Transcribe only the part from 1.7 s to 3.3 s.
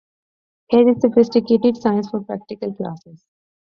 science for practical classes.